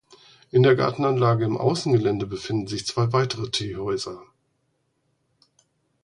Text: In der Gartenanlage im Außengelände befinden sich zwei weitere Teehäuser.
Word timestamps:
In 0.49 0.63
der 0.63 0.75
Gartenanlage 0.75 1.45
im 1.45 1.55
Außengelände 1.57 2.25
befinden 2.25 2.65
sich 2.65 2.87
zwei 2.87 3.13
weitere 3.13 3.51
Teehäuser. 3.51 4.23